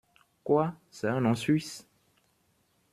Quoi, 0.43 0.73
c’est 0.89 1.09
un 1.09 1.21
nom 1.21 1.35
suisse! 1.35 1.87